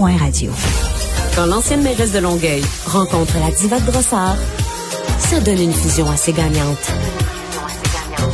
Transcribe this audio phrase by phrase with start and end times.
[0.00, 0.50] cube.radio.
[1.36, 4.36] Quand l'ancienne mairesse de Longueuil rencontre la diva de Brossard,
[5.18, 6.90] ça donne une fusion assez gagnante.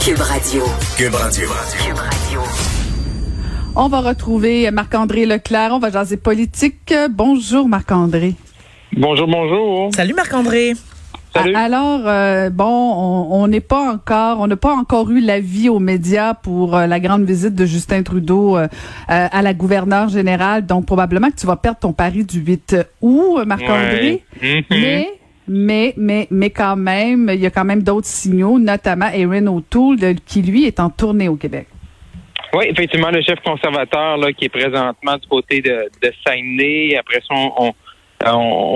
[0.01, 0.63] Cube Radio.
[0.97, 1.49] Cube Radio.
[1.77, 2.41] Cube Radio.
[3.75, 5.73] On va retrouver Marc-André Leclerc.
[5.73, 6.95] On va jaser politique.
[7.11, 8.35] Bonjour, Marc-André.
[8.97, 9.91] Bonjour, bonjour.
[9.95, 10.75] Salut, Marc-André.
[11.55, 12.65] Alors, euh, bon,
[13.31, 17.01] on n'est pas encore, on n'a pas encore eu l'avis aux médias pour euh, la
[17.01, 18.69] grande visite de Justin Trudeau euh,
[19.09, 20.67] à la gouverneure générale.
[20.67, 24.23] Donc, probablement que tu vas perdre ton pari du 8 août, Marc-André.
[24.43, 24.63] Mhm.
[24.71, 25.09] Mais
[25.49, 30.17] mais, mais, mais quand même, il y a quand même d'autres signaux, notamment Erin O'Toole,
[30.27, 31.69] qui lui est en tournée au Québec.
[32.53, 36.97] Oui, effectivement, le chef conservateur là, qui est présentement du côté de, de Saguenay.
[36.99, 37.73] Après ça, on, on,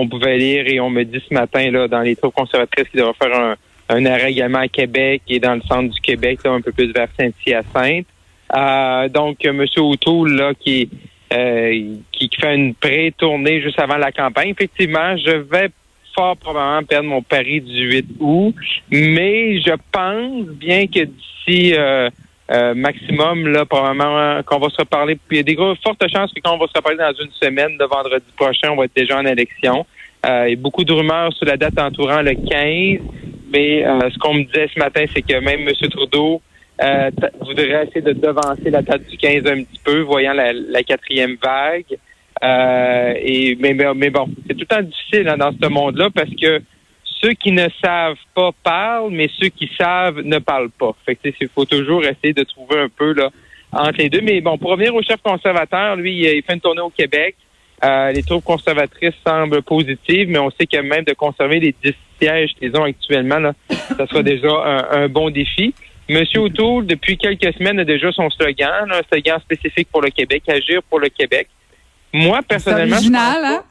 [0.09, 3.13] pouvait lire et on me dit ce matin là dans les troupes conservatrices qu'il devrait
[3.21, 3.55] faire un,
[3.89, 6.91] un, arrêt également à Québec et dans le centre du Québec, là, un peu plus
[6.93, 8.05] vers Saint-Hyacinthe.
[8.55, 9.65] Euh, donc, M.
[9.77, 10.89] O'Toole, là, qui,
[11.33, 14.49] euh, qui fait une pré-tournée juste avant la campagne.
[14.49, 15.69] Effectivement, je vais
[16.13, 18.55] fort probablement perdre mon pari du 8 août,
[18.91, 22.09] mais je pense bien que d'ici euh,
[22.51, 25.15] euh, maximum, là, probablement qu'on va se reparler.
[25.15, 27.13] Puis il y a des gros, fortes chances que quand on va se reparler dans
[27.23, 29.85] une semaine, le vendredi prochain, on va être déjà en élection.
[30.25, 32.99] Euh, il y a beaucoup de rumeurs sur la date entourant le 15,
[33.51, 35.73] mais euh, ce qu'on me disait ce matin, c'est que même M.
[35.89, 36.41] Trudeau
[36.83, 40.83] euh, voudrait essayer de devancer la date du 15 un petit peu, voyant la, la
[40.83, 41.97] quatrième vague.
[43.23, 46.61] et mais, mais bon, c'est tout le temps difficile hein, dans ce monde-là parce que
[47.21, 50.95] ceux qui ne savent pas parlent, mais ceux qui savent ne parlent pas.
[51.05, 53.29] Fait que il faut toujours essayer de trouver un peu là
[53.71, 54.21] entre les deux.
[54.21, 57.35] Mais bon, pour revenir au chef conservateur, lui, il fait une tournée au Québec.
[57.83, 61.93] Euh, les troupes conservatrices semblent positives, mais on sait que même de conserver les 10
[62.21, 63.53] sièges qu'ils ont actuellement, là,
[63.97, 65.73] ça sera déjà un, bon défi.
[66.07, 70.43] Monsieur O'Toole, depuis quelques semaines, a déjà son slogan, un slogan spécifique pour le Québec,
[70.47, 71.47] agir pour le Québec.
[72.13, 72.95] Moi, personnellement.
[72.95, 73.63] original, hein?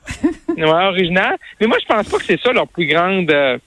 [0.49, 1.37] ouais, original.
[1.61, 3.31] Mais moi, je pense pas que c'est ça leur plus grande.
[3.31, 3.59] Euh,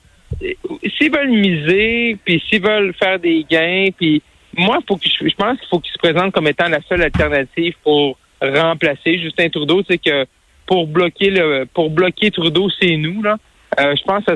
[0.98, 4.22] s'ils veulent miser, puis s'ils veulent faire des gains, puis
[4.56, 7.74] moi, faut que je, pense qu'il faut qu'ils se présentent comme étant la seule alternative
[7.82, 9.82] pour remplacer Justin Trudeau.
[9.88, 10.26] C'est que
[10.66, 13.36] pour bloquer le, pour bloquer Trudeau, c'est nous là.
[13.80, 14.32] Euh, je pense que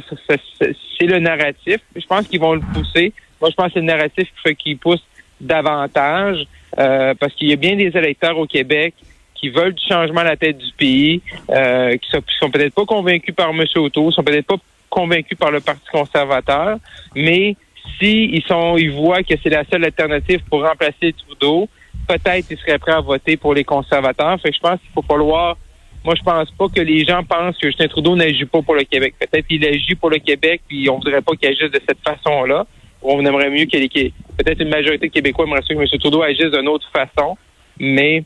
[0.98, 1.78] c'est le narratif.
[1.94, 3.12] Je pense qu'ils vont le pousser.
[3.40, 5.06] Moi, je pense que c'est le narratif qui fait qu'ils poussent
[5.40, 6.44] davantage
[6.78, 8.94] euh, parce qu'il y a bien des électeurs au Québec
[9.38, 12.84] qui veulent du changement à la tête du pays, euh, qui sont, sont peut-être pas
[12.84, 13.64] convaincus par M.
[13.76, 14.56] Auto, sont peut-être pas
[14.90, 16.78] convaincus par le Parti conservateur,
[17.14, 17.56] mais
[17.98, 21.68] s'ils ils sont, ils voient que c'est la seule alternative pour remplacer Trudeau,
[22.06, 24.40] peut-être ils seraient prêts à voter pour les conservateurs.
[24.40, 25.56] Fait que je pense qu'il faut falloir
[26.04, 28.84] moi, je pense pas que les gens pensent que Justin Trudeau n'agit pas pour le
[28.84, 29.14] Québec.
[29.18, 32.66] Peut-être qu'il agit pour le Québec, puis on voudrait pas qu'il agisse de cette façon-là.
[33.02, 35.86] On aimerait mieux que peut-être une majorité de Québécois aimerait que M.
[36.00, 37.36] Trudeau agisse d'une autre façon.
[37.78, 38.24] Mais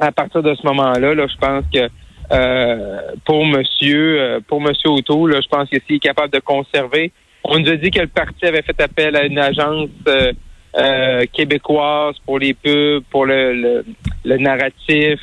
[0.00, 1.88] à partir de ce moment-là, là, je pense que
[2.32, 6.40] euh, pour Monsieur euh, pour Monsieur Auto, là, je pense que s'il est capable de
[6.40, 7.12] conserver,
[7.44, 12.16] on nous a dit que le parti avait fait appel à une agence euh, québécoise
[12.24, 13.84] pour les pubs, pour le,
[14.24, 15.20] le, narratif,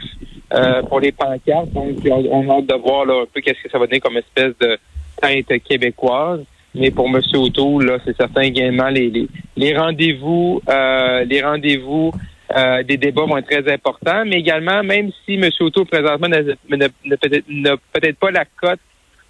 [0.87, 1.71] pour les pancartes.
[1.73, 4.17] Donc, on, a hâte de voir là, un peu qu'est-ce que ça va donner comme
[4.17, 4.77] espèce de
[5.19, 6.41] teinte québécoise.
[6.73, 7.19] Mais pour M.
[7.33, 9.11] Auto, là, c'est certain également les,
[9.57, 12.13] les rendez-vous, les rendez-vous
[12.55, 15.49] euh, des débats vont être très importants, mais également, même si M.
[15.59, 18.79] Auto présentement n'a peut-être pas la cote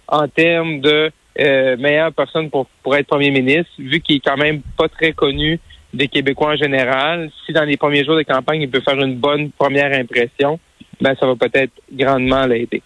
[0.08, 1.10] en termes de
[1.40, 5.12] euh, meilleure personne pour, pour être premier ministre, vu qu'il est quand même pas très
[5.12, 5.58] connu
[5.94, 9.16] des Québécois en général, si dans les premiers jours de campagne, il peut faire une
[9.16, 10.58] bonne première impression,
[11.00, 12.82] ben ça va peut-être grandement l'aider.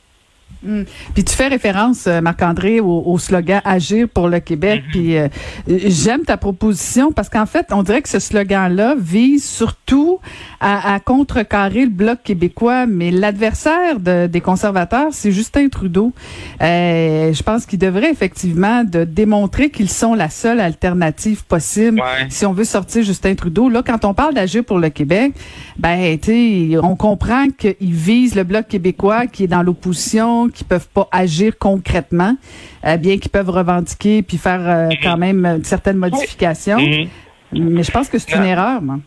[0.64, 0.82] Hmm.
[1.14, 4.82] Puis tu fais référence, euh, Marc-André, au, slogan Agir pour le Québec.
[4.86, 4.90] Mm-hmm.
[4.90, 5.28] Puis euh,
[5.68, 10.18] j'aime ta proposition parce qu'en fait, on dirait que ce slogan-là vise surtout
[10.60, 16.12] à, contrecarrer le bloc québécois, mais l'adversaire des conservateurs, c'est Justin Trudeau.
[16.62, 22.46] Euh, je pense qu'il devrait effectivement de démontrer qu'ils sont la seule alternative possible si
[22.46, 23.68] on veut sortir Justin Trudeau.
[23.68, 25.34] Là, quand on parle d'Agir pour le Québec,
[25.76, 30.88] ben, tu on comprend qu'il vise le bloc québécois qui est dans l'opposition qui peuvent
[30.88, 32.36] pas agir concrètement,
[32.84, 34.96] euh, bien qu'ils peuvent revendiquer puis faire euh, mhm.
[35.02, 36.78] quand même euh, certaines modifications.
[36.78, 37.08] Mhm.
[37.52, 38.98] Mais je pense que c'est une erreur, moi.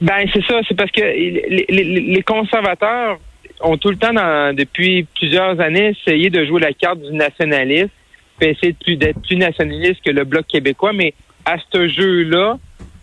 [0.00, 3.18] Ben c'est ça, c'est parce que les, conservateurs
[3.60, 4.12] ont tout le temps,
[4.52, 7.90] depuis plusieurs années, essayé de jouer la carte du nationalisme,
[8.38, 11.14] puis essayer d'être plus, nationaliste que le bloc québécois, mais
[11.44, 12.58] à ce jeu-là,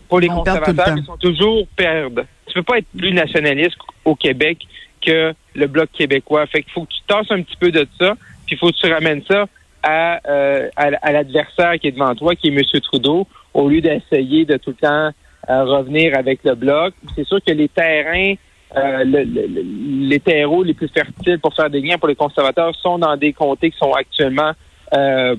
[0.08, 2.24] pour les conservateurs, ils sont toujours perdre.
[2.46, 4.58] Tu peux pas être plus nationaliste au Québec
[5.00, 6.46] que le Bloc québécois.
[6.46, 8.14] Fait qu'il faut que tu tasses un petit peu de ça,
[8.46, 9.46] puis il faut que tu ramènes ça
[9.82, 12.62] à, euh, à, l'adversaire qui est devant toi, qui est M.
[12.82, 15.10] Trudeau, au lieu d'essayer de tout le temps
[15.48, 16.94] euh, revenir avec le Bloc.
[17.14, 18.34] C'est sûr que les terrains
[18.76, 23.16] euh, les terreaux les plus fertiles pour faire des gains pour les conservateurs sont dans
[23.16, 24.52] des comtés qui sont actuellement
[24.96, 25.34] euh,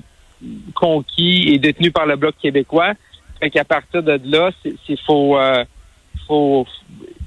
[0.74, 2.92] conquis et détenus par le Bloc québécois.
[3.40, 5.64] Fait qu'à partir de là, c'est faut, euh,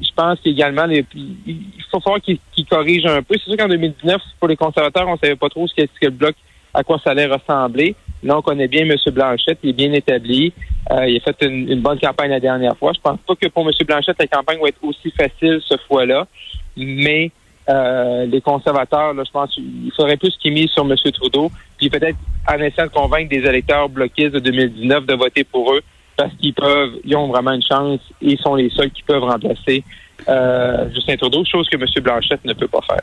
[0.02, 1.06] je pense qu'également, il
[1.92, 3.36] faut falloir qu'ils corrigent un peu.
[3.38, 6.06] C'est sûr qu'en 2019, pour les conservateurs, on savait pas trop ce que, ce que
[6.06, 6.36] le Bloc,
[6.74, 7.96] à quoi ça allait ressembler.
[8.24, 8.96] Là, on connaît bien M.
[9.12, 10.52] Blanchette, il est bien établi.
[10.92, 12.92] Euh, il a fait une, bonne campagne la dernière fois.
[12.94, 13.72] Je pense pas que pour M.
[13.86, 16.28] Blanchette, la campagne va être aussi facile ce fois-là.
[16.76, 17.32] Mais
[17.70, 20.96] euh, les conservateurs, je pense qu'il faudrait plus qu'ils misent sur M.
[21.14, 22.18] Trudeau, puis peut-être
[22.48, 25.82] en essayant de convaincre des électeurs bloquistes de 2019 de voter pour eux,
[26.18, 29.84] parce qu'ils peuvent, ils ont vraiment une chance et sont les seuls qui peuvent remplacer
[30.28, 31.86] euh, Justin Trudeau, chose que M.
[32.02, 33.02] Blanchette ne peut pas faire.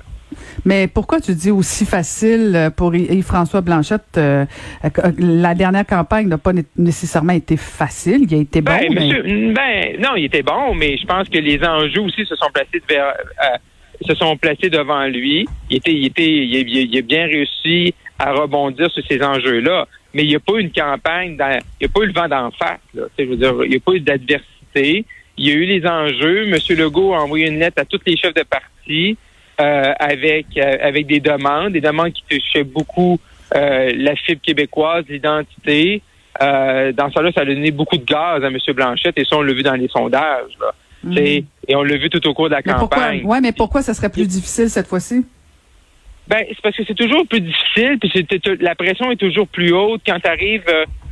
[0.64, 4.16] Mais pourquoi tu dis aussi facile pour Yves-François Blanchette?
[4.16, 4.44] Euh,
[5.18, 8.22] la dernière campagne n'a pas nécessairement été facile.
[8.28, 8.72] Il a été bon.
[8.72, 12.48] Ben, ben, non, il était bon, mais je pense que les enjeux aussi se sont
[12.52, 13.12] placés euh,
[14.04, 15.46] se sont placés devant lui.
[15.70, 19.86] Il était, il était, il a, bien réussi à rebondir sur ces enjeux-là.
[20.14, 22.28] Mais il n'y a pas eu une campagne, il n'y a pas eu le vent
[22.28, 22.80] d'en face.
[22.94, 23.04] Là.
[23.18, 25.04] Je veux dire, il n'y a pas eu d'adversité.
[25.38, 26.46] Il y a eu les enjeux.
[26.48, 26.58] M.
[26.76, 29.16] Legault a envoyé une lettre à tous les chefs de parti
[29.60, 33.18] euh, avec euh, avec des demandes, des demandes qui touchaient beaucoup
[33.54, 36.02] euh, la fibre québécoise, l'identité.
[36.40, 38.58] dans ça là, ça a donné beaucoup de gaz à M.
[38.74, 40.56] Blanchette et ça, on l'a vu dans les sondages.
[41.16, 41.44] Et
[41.74, 43.22] on l'a vu tout au cours de la campagne.
[43.24, 45.24] Oui, mais pourquoi ça serait plus difficile cette fois-ci?
[46.28, 48.10] Ben, c'est parce que c'est toujours plus difficile, puis
[48.60, 50.64] la pression est toujours plus haute quand tu arrives,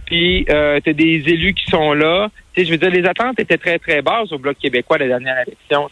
[0.06, 2.28] puis euh, tu as des élus qui sont là.
[2.56, 5.88] je veux dire, les attentes étaient très, très basses au Bloc québécois la dernière élection.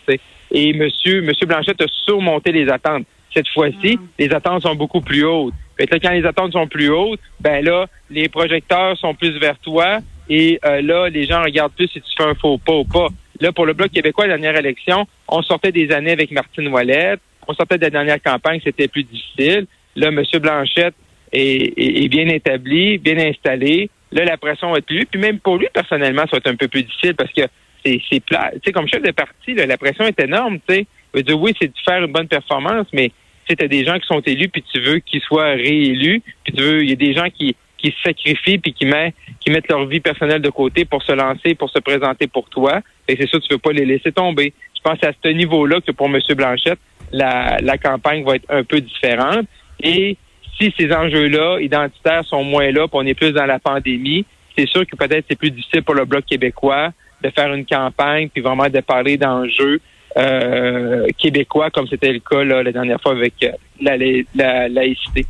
[0.51, 3.07] Et monsieur, monsieur Blanchette a surmonté les attentes.
[3.35, 4.09] Cette fois-ci, mm.
[4.19, 5.55] les attentes sont beaucoup plus hautes.
[5.77, 9.59] Fait là, quand les attentes sont plus hautes, ben là, les projecteurs sont plus vers
[9.59, 9.99] toi.
[10.29, 13.09] Et euh, là, les gens regardent plus si tu fais un faux pas ou pas.
[13.41, 17.21] Là, pour le Bloc québécois, la dernière élection, on sortait des années avec Martine Ouellette.
[17.47, 19.67] On sortait de la dernière campagne, c'était plus difficile.
[19.97, 20.23] Là, M.
[20.41, 20.95] Blanchette
[21.33, 23.91] est, bien établi, bien installé.
[24.13, 25.07] Là, la pression être plus.
[25.07, 27.43] Puis même pour lui, personnellement, ça va être un peu plus difficile parce que
[27.85, 28.51] c'est plat.
[28.55, 31.23] Tu sais, comme chef de parti, la pression est énorme, tu sais.
[31.23, 33.13] dire, oui, c'est de faire une bonne performance, mais
[33.49, 36.63] tu as des gens qui sont élus, puis tu veux qu'ils soient réélus, puis tu
[36.63, 39.69] veux, il y a des gens qui, qui se sacrifient, puis qui, met, qui mettent
[39.69, 42.81] leur vie personnelle de côté pour se lancer, pour se présenter pour toi.
[43.07, 44.53] Et c'est sûr, tu veux pas les laisser tomber.
[44.77, 46.19] Je pense à ce niveau-là que pour M.
[46.37, 46.79] Blanchette,
[47.13, 49.47] la, la campagne va être un peu différente.
[49.83, 50.17] Et
[50.61, 54.27] si ces enjeux-là identitaires sont moins là, puis on est plus dans la pandémie,
[54.57, 56.91] c'est sûr que peut-être c'est plus difficile pour le Bloc québécois
[57.23, 59.81] de faire une campagne, puis vraiment de parler d'enjeux
[60.17, 65.27] euh, québécois, comme c'était le cas la dernière fois avec euh, la, laïcité.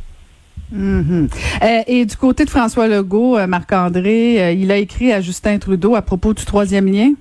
[0.73, 1.29] Mm-hmm.
[1.63, 6.01] Euh, et du côté de François Legault, Marc-André, il a écrit à Justin Trudeau à
[6.01, 7.13] propos du troisième lien.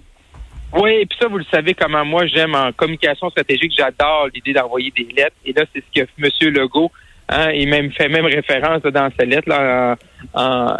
[0.74, 4.52] Oui, et puis ça, vous le savez comment moi j'aime en communication stratégique, j'adore l'idée
[4.52, 5.36] d'envoyer des lettres.
[5.46, 6.52] Et là, c'est ce que M.
[6.52, 6.90] Legault
[7.30, 9.96] Hein, il même fait même référence dans sa lettre, là,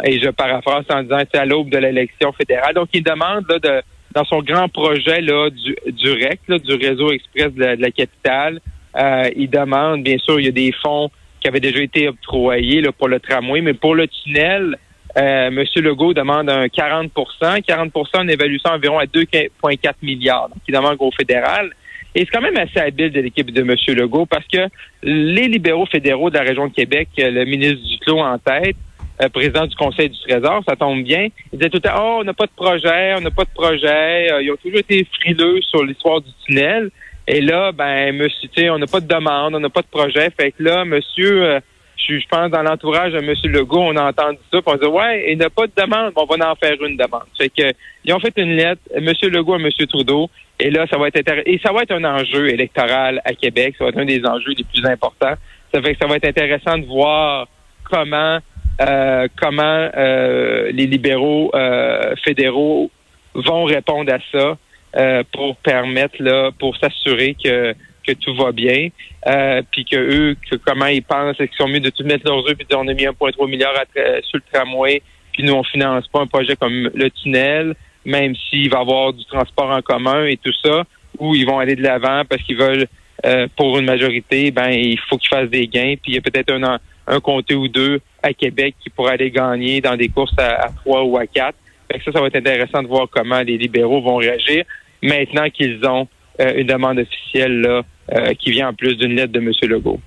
[0.03, 2.73] et je paraphrase en disant c'est à l'aube de l'élection fédérale.
[2.73, 3.83] Donc, il demande là, de,
[4.13, 8.59] dans son grand projet là, du, REC, du réseau express de la, capitale,
[8.97, 12.81] euh, il demande, bien sûr, il y a des fonds qui avaient déjà été octroyés
[12.81, 14.77] là, pour le tramway, mais pour le tunnel,
[15.17, 15.63] euh, M.
[15.77, 20.49] Legault demande un 40% 40 on évalue ça environ à 2,4 milliards.
[20.67, 21.71] Il demande au fédéral.
[22.15, 23.75] Et c'est quand même assez habile de l'équipe de M.
[23.95, 24.67] Legault parce que
[25.03, 28.75] les libéraux fédéraux de la région de Québec, euh, le ministre Duclos en tête,
[29.21, 31.27] euh, président du Conseil du Trésor, ça tombe bien.
[31.51, 34.31] Il disait tout à oh, on n'a pas de projet, on n'a pas de projet.
[34.31, 36.89] Euh, ils ont toujours été frileux sur l'histoire du tunnel.
[37.31, 40.29] Et là, ben, monsieur, tu on n'a pas de demande, on n'a pas de projet.
[40.31, 41.59] Fait que là, monsieur,
[41.95, 43.33] je, pense dans l'entourage de M.
[43.53, 46.25] Legault, on a entendu ça, puis on dit ouais, il n'a pas de demande, on
[46.25, 47.27] va en faire une demande.
[47.37, 47.71] Fait que
[48.03, 49.11] ils ont fait une lettre, M.
[49.31, 49.69] Legault à M.
[49.87, 53.75] Trudeau, et là, ça va être et ça va être un enjeu électoral à Québec,
[53.77, 55.35] ça va être un des enjeux les plus importants.
[55.73, 57.47] Ça fait que ça va être intéressant de voir
[57.83, 58.39] comment
[58.81, 62.89] euh, comment euh, les libéraux euh, fédéraux
[63.35, 64.57] vont répondre à ça
[64.95, 68.89] euh, pour permettre là, pour s'assurer que que tout va bien,
[69.27, 72.43] euh, puis que eux, que comment ils pensent, qu'ils sont mieux de tout mettre leurs
[72.49, 75.01] œufs, puis on a mis 1,3 milliard à euh, sur le tramway,
[75.33, 79.13] puis nous on finance pas un projet comme le tunnel, même s'il va y avoir
[79.13, 80.83] du transport en commun et tout ça,
[81.19, 82.87] ou ils vont aller de l'avant parce qu'ils veulent
[83.25, 86.21] euh, pour une majorité, ben il faut qu'ils fassent des gains, puis il y a
[86.21, 90.37] peut-être un, un comté ou deux à Québec qui pourraient aller gagner dans des courses
[90.37, 91.57] à, trois ou à quatre
[92.05, 94.63] ça, ça va être intéressant de voir comment les libéraux vont réagir
[95.01, 96.07] maintenant qu'ils ont
[96.39, 97.81] euh, une demande officielle là,
[98.13, 99.51] euh, qui vient en plus d'une lettre de M.
[99.63, 99.99] Legault.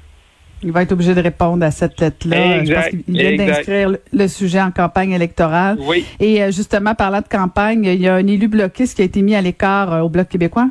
[0.63, 2.65] Il va être obligé de répondre à cette lettre-là.
[2.65, 5.77] Je pense qu'il vient d'inscrire le sujet en campagne électorale.
[5.81, 6.05] Oui.
[6.21, 9.23] Et euh, justement, parlant de campagne, il y a un élu bloquiste qui a été
[9.23, 10.69] mis à l'écart au Bloc québécois.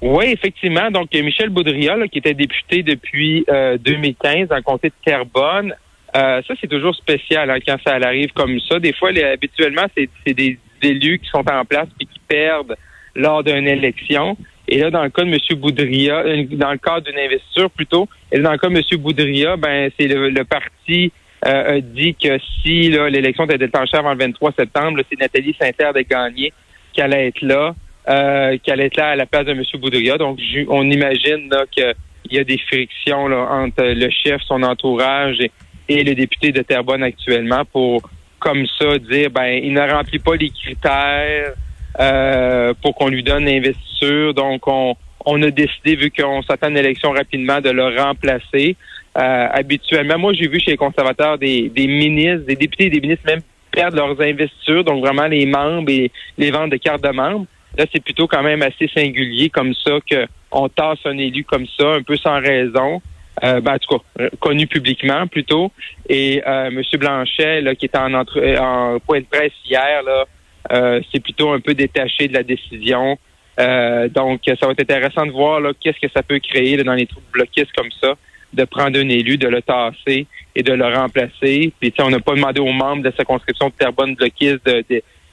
[0.00, 0.90] Oui, effectivement.
[0.90, 3.44] Donc, Michel Boudria, qui était député depuis
[3.84, 5.74] 2015 dans le comté de Terrebonne,
[6.18, 8.78] ça, c'est toujours spécial hein, quand ça arrive comme ça.
[8.78, 12.76] Des fois, habituellement, c'est des élus qui sont en place et qui perdent
[13.14, 14.36] lors d'une élection.
[14.68, 15.58] Et là, dans le cas de M.
[15.58, 19.00] Boudria, euh, dans le cadre d'une investiture plutôt, et dans le cas de M.
[19.00, 21.10] Boudria, ben c'est le, parti
[21.46, 26.00] euh, dit que si l'élection était déclenchée avant le 23 septembre, c'est Nathalie Saint-Terre de
[26.00, 26.52] gagner
[26.92, 27.74] qui allait être là,
[28.08, 29.62] euh, qui allait être là à la place de M.
[29.80, 30.18] Boudria.
[30.18, 31.94] Donc, on imagine qu'il
[32.30, 35.50] y a des frictions entre le chef, son entourage et,
[35.88, 38.02] et le député de Terrebonne actuellement pour,
[38.38, 41.54] comme ça, dire ben il ne remplit pas les critères
[41.98, 44.34] euh, pour qu'on lui donne l'investiture.
[44.34, 48.76] Donc, on, on a décidé, vu qu'on s'attend à une élection rapidement, de le remplacer.
[49.16, 53.00] Euh, habituellement, moi, j'ai vu chez les conservateurs des, des ministres, des députés et des
[53.00, 53.40] ministres même
[53.70, 57.46] perdre leurs investitures, donc vraiment les membres et les ventes de cartes de membres.
[57.76, 61.94] Là, c'est plutôt quand même assez singulier comme ça qu'on tasse un élu comme ça,
[61.94, 63.02] un peu sans raison.
[63.44, 65.70] Euh, ben, en tout cas, connu publiquement plutôt.
[66.08, 66.82] Et euh, M.
[66.98, 70.24] Blanchet, là, qui était en, entre, en point de presse hier, là,
[70.72, 73.18] euh, c'est plutôt un peu détaché de la décision.
[73.58, 77.06] Euh, donc, ça va être intéressant de voir qu'est-ce que ça peut créer dans les
[77.06, 78.14] troupes bloquistes comme ça,
[78.52, 81.72] de prendre un élu, de le tasser et de le remplacer.
[81.80, 84.84] Puis, on n'a pas demandé aux membres de sa conscription de Terrebonne bloquiste de,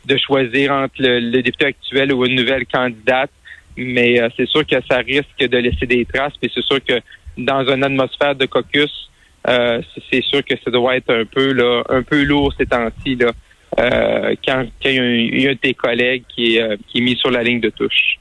[0.05, 3.31] de, choisir entre le, député actuel ou une nouvelle candidate.
[3.77, 6.33] Mais euh, c'est sûr que ça risque de laisser des traces.
[6.41, 6.99] Puis c'est sûr que
[7.37, 9.09] dans une atmosphère de caucus,
[9.45, 13.31] c'est sûr que ça doit être un peu là, un peu lourd ces temps-ci là.
[13.79, 17.15] Euh, quand, il, y a un, de tes collègues qui est, euh, qui est mis
[17.15, 18.19] sur la ligne de touche.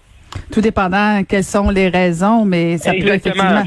[0.52, 3.62] Tout dépendant quelles sont les raisons, mais ça peut effectivement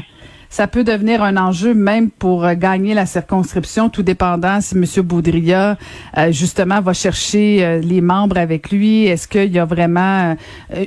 [0.48, 4.84] ça peut devenir un enjeu même pour euh, gagner la circonscription, tout dépendant si M.
[5.04, 5.76] Boudria,
[6.30, 9.06] justement, va chercher les membres avec lui.
[9.06, 10.36] Est-ce qu'il y a vraiment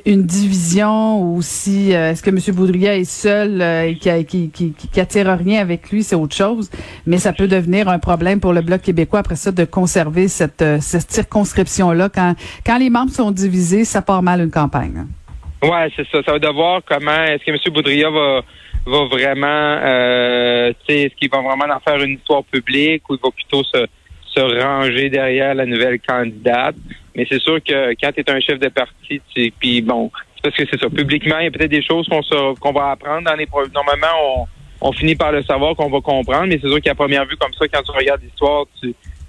[0.06, 2.56] une division ou si est-ce que M.
[2.56, 6.70] Boudria est seul et qui, qui, qui, qui, attire rien avec lui, c'est autre chose.
[7.06, 10.63] Mais ça peut devenir un problème pour le Bloc québécois après ça de conserver cette,
[10.82, 12.10] cette circonscription-là.
[12.10, 15.06] Quand, quand les membres sont divisés, ça part mal une campagne.
[15.63, 16.24] Ouais, c'est ça.
[16.25, 17.58] Ça va devoir comment est-ce que M.
[17.74, 18.41] Boudria va
[18.86, 23.30] va vraiment, euh, est-ce qu'il va vraiment en faire une histoire publique ou il va
[23.32, 23.86] plutôt se,
[24.26, 26.76] se ranger derrière la nouvelle candidate?
[27.16, 29.22] Mais c'est sûr que quand tu es un chef de parti,
[29.60, 30.90] puis bon, c'est parce que c'est ça.
[30.90, 32.22] Publiquement, il y a peut-être des choses qu'on
[32.56, 34.48] qu'on va apprendre dans les normalement
[34.82, 37.38] on, on finit par le savoir qu'on va comprendre, mais c'est sûr qu'à première vue
[37.38, 38.66] comme ça, quand tu regardes l'histoire,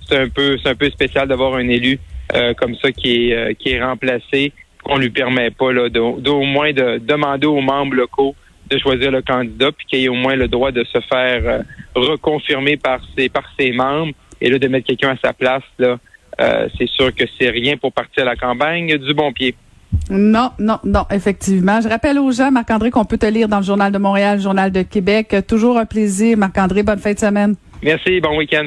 [0.08, 1.98] c'est un peu c'est un peu spécial d'avoir un élu
[2.34, 6.42] euh, comme ça qui est euh, qui est remplacé, qu'on lui permet pas là, d'au
[6.42, 8.34] moins de demander aux membres locaux
[8.72, 11.58] de choisir le candidat, puis qu'il ait au moins le droit de se faire euh,
[11.94, 15.98] reconfirmer par ses par ses membres, et là de mettre quelqu'un à sa place là,
[16.40, 19.54] euh, c'est sûr que c'est rien pour partir à la campagne du bon pied.
[20.10, 21.80] Non, non, non, effectivement.
[21.82, 24.42] Je rappelle aux gens, Marc-André, qu'on peut te lire dans le Journal de Montréal, le
[24.42, 25.36] Journal de Québec.
[25.46, 26.82] Toujours un plaisir, Marc-André.
[26.82, 27.56] Bonne fin de semaine.
[27.82, 28.66] Merci, bon week-end.